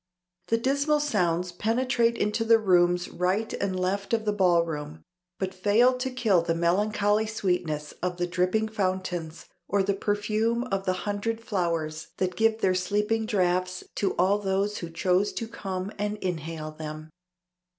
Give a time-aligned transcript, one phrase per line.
[0.47, 5.03] The dismal sounds penetrate into the rooms right and left of the ballroom,
[5.37, 10.85] but fail to kill the melancholy sweetness of the dripping fountains or the perfume of
[10.87, 15.91] the hundred flowers that gave their sleeping draughts to all those who chose to come
[15.99, 17.11] and inhale them.